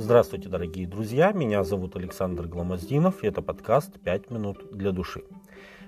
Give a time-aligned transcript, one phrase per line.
[0.00, 5.24] Здравствуйте, дорогие друзья, меня зовут Александр Гламоздинов, и это подкаст «Пять минут для души».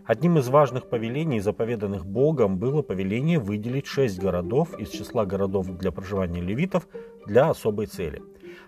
[0.04, 5.93] Одним из важных повелений, заповеданных Богом, было повеление выделить шесть городов из числа городов для
[5.93, 6.88] проживания левитов
[7.25, 8.20] для особой цели.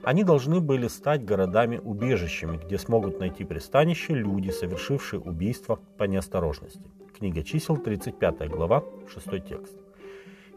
[0.05, 6.89] Они должны были стать городами-убежищами, где смогут найти пристанище люди, совершившие убийство по неосторожности.
[7.19, 9.77] Книга чисел, 35 глава, 6 текст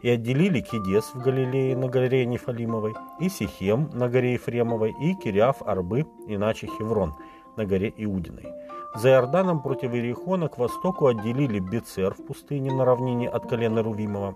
[0.02, 5.62] и отделили Кидес в Галилее на горе Нефалимовой, и Сихем на горе Ефремовой, и Кириаф
[5.62, 7.14] Арбы, иначе Хеврон,
[7.56, 8.46] на горе Иудиной.
[8.94, 14.34] За Иорданом против Иерихона к востоку отделили Бецер в пустыне на равнине от колена Рувимова,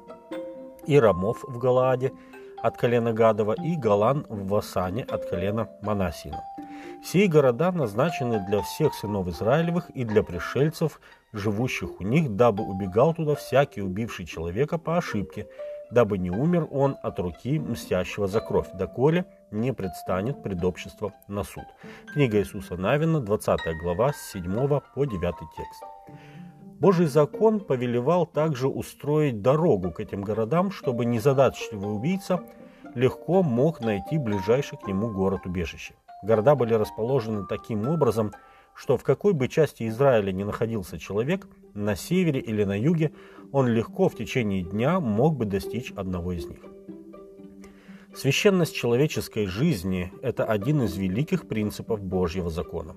[0.86, 2.12] и Рамов в Галааде
[2.62, 6.42] от колена Гадова, и Галан в Васане от колена Манасина.
[7.02, 11.00] Сей города назначены для всех сынов Израилевых и для пришельцев,
[11.32, 15.46] живущих у них, дабы убегал туда всякий убивший человека по ошибке,
[15.90, 21.42] дабы не умер он от руки мстящего за кровь, доколе не предстанет пред обществом на
[21.42, 21.64] суд.
[22.12, 25.20] Книга Иисуса Навина, 20 глава, с 7 по 9
[25.56, 25.82] текст.
[26.80, 32.40] Божий закон повелевал также устроить дорогу к этим городам, чтобы незадачливый убийца
[32.94, 35.94] легко мог найти ближайший к нему город-убежище.
[36.22, 38.32] Города были расположены таким образом,
[38.74, 43.12] что в какой бы части Израиля ни находился человек, на севере или на юге,
[43.52, 46.60] он легко в течение дня мог бы достичь одного из них.
[48.14, 52.96] Священность человеческой жизни– это один из великих принципов Божьего закона.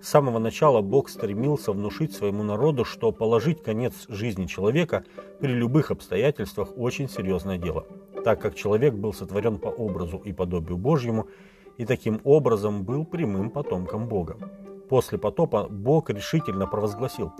[0.00, 5.04] С самого начала Бог стремился внушить своему народу, что положить конец жизни человека
[5.40, 7.86] при любых обстоятельствах– очень серьезное дело,
[8.24, 11.26] так как человек был сотворен по образу и подобию Божьему
[11.78, 14.36] и таким образом был прямым потомком Бога.
[14.88, 17.32] После потопа Бог решительно провозгласил,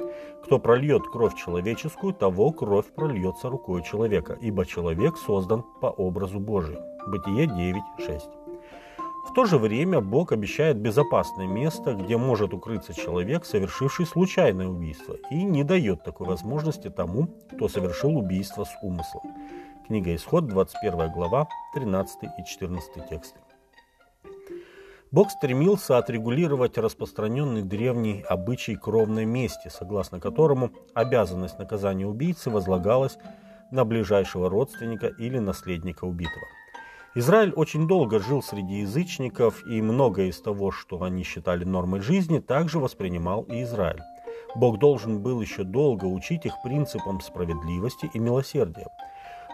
[0.43, 6.81] кто прольет кровь человеческую, того кровь прольется рукой человека, ибо человек создан по образу Божию.
[7.07, 8.23] Бытие 9.6.
[9.29, 15.17] В то же время Бог обещает безопасное место, где может укрыться человек, совершивший случайное убийство,
[15.31, 19.23] и не дает такой возможности тому, кто совершил убийство с умыслом.
[19.87, 23.39] Книга Исход, 21 глава, 13 и 14 тексты.
[25.12, 33.18] Бог стремился отрегулировать распространенный древний обычай кровной мести, согласно которому обязанность наказания убийцы возлагалась
[33.70, 36.46] на ближайшего родственника или наследника убитого.
[37.14, 42.39] Израиль очень долго жил среди язычников, и многое из того, что они считали нормой жизни,
[42.39, 44.00] также воспринимал и Израиль.
[44.55, 48.86] Бог должен был еще долго учить их принципам справедливости и милосердия–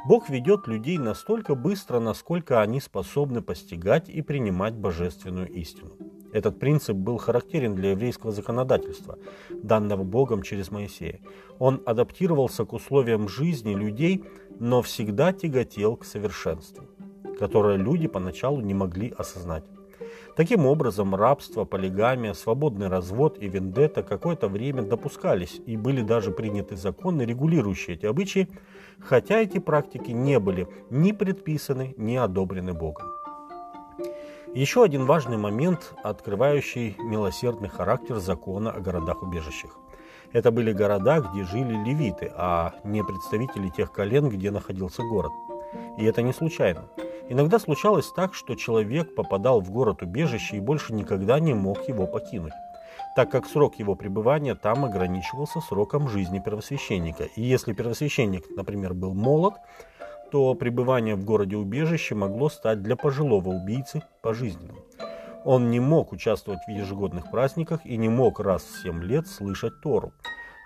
[0.06, 5.97] Бог ведет людей настолько быстро, насколько они способны постигать и принимать божественную истину.
[6.32, 9.19] Этот принцип был характерен для еврейского законодательства,
[9.50, 11.20] данного Богом через Моисея.
[11.58, 14.25] Он адаптировался к условиям жизни людей,
[14.60, 16.84] но всегда тяготел к совершенству,
[17.38, 19.64] которое люди поначалу не могли осознать.
[20.37, 26.77] Таким образом, рабство, полигамия, свободный развод и вендетта какое-то время допускались и были даже приняты
[26.77, 28.49] законы, регулирующие эти обычаи,
[29.00, 33.06] хотя эти практики не были ни предписаны, ни одобрены Богом.
[34.55, 39.77] Еще один важный момент, открывающий милосердный характер закона о городах-убежищах.
[40.33, 45.33] Это были города, где жили левиты, а не представители тех колен, где находился город.
[45.99, 46.88] И это не случайно.
[47.31, 52.55] Иногда случалось так, что человек попадал в город-убежище и больше никогда не мог его покинуть,
[53.16, 57.25] так как срок его пребывания там ограничивался сроком жизни первосвященника.
[57.37, 59.55] И если первосвященник, например, был молод,
[60.31, 64.77] то пребывание в городе-убежище могло стать для пожилого убийцы пожизненным.
[65.44, 69.81] Он не мог участвовать в ежегодных праздниках и не мог раз в 7 лет слышать
[69.83, 70.12] Тору.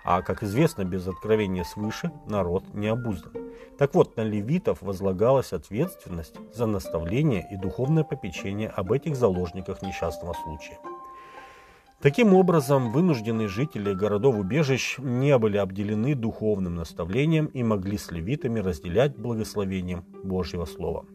[0.03, 3.31] А, как известно, без откровения свыше народ не обуздан.
[3.77, 10.33] Так вот, на левитов возлагалась ответственность за наставление и духовное попечение об этих заложниках несчастного
[10.33, 10.77] случая.
[12.01, 19.15] Таким образом, вынужденные жители городов-убежищ не были обделены духовным наставлением и могли с левитами разделять
[19.15, 21.05] благословением Божьего Слова.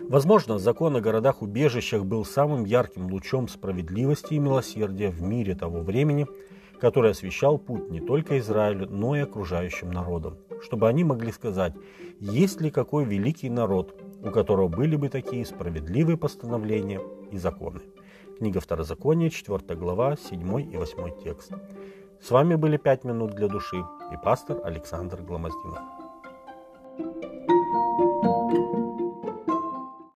[0.00, 6.26] Возможно, закон о городах-убежищах был самым ярким лучом справедливости и милосердия в мире того времени–
[6.84, 11.72] который освещал путь не только Израилю, но и окружающим народам, чтобы они могли сказать,
[12.20, 17.00] есть ли какой великий народ, у которого были бы такие справедливые постановления
[17.32, 17.80] и законы.
[18.36, 21.52] Книга Второзакония, 4 глава, 7 и 8 текст.
[22.20, 23.82] С вами были «Пять минут для души»
[24.12, 25.93] и пастор Александр Гломоздинов.